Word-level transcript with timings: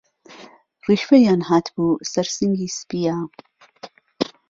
ریشوەیان 0.87 1.41
هاتبوه 1.49 1.89
سەرسنگیسپییه 2.11 3.17